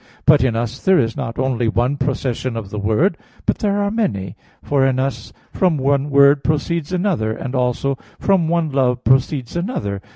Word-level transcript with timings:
But 0.25 0.43
in 0.43 0.55
us 0.55 0.83
there 0.83 0.97
is 0.97 1.15
not 1.15 1.37
only 1.37 1.67
one 1.67 1.95
procession 1.95 2.57
of 2.57 2.71
the 2.71 2.79
word, 2.79 3.19
but 3.45 3.59
there 3.59 3.83
are 3.83 3.91
many: 3.91 4.35
for 4.63 4.83
in 4.83 4.97
us 4.97 5.31
from 5.53 5.77
one 5.77 6.09
word 6.09 6.43
proceeds 6.43 6.91
another; 6.91 7.33
and 7.33 7.53
also 7.53 7.99
from 8.17 8.47
one 8.47 8.71
love 8.71 9.03
proceeds 9.03 9.55
another. 9.55 10.01